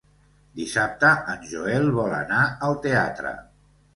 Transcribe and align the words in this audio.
Dissabte 0.59 1.11
en 1.33 1.43
Joel 1.51 1.85
vol 1.99 2.15
anar 2.21 2.41
al 2.69 2.79
teatre. 2.87 3.37